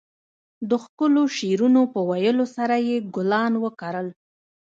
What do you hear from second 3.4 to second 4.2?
وکرل.